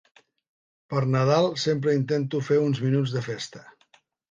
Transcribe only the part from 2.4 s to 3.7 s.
fer uns minuts de festa.